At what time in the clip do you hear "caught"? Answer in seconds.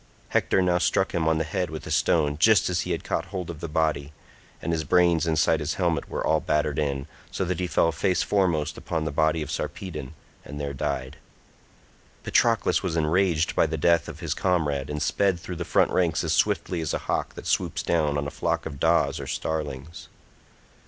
3.03-3.25